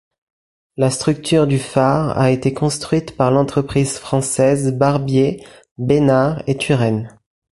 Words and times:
La 0.77 0.89
structure 0.89 1.45
du 1.45 1.59
phare 1.59 2.17
a 2.17 2.31
été 2.31 2.55
construite 2.55 3.15
par 3.15 3.29
l'entreprise 3.29 3.99
française 3.99 4.71
Barbier, 4.73 5.45
Bénard 5.77 6.41
et 6.47 6.57
Turenne. 6.57 7.15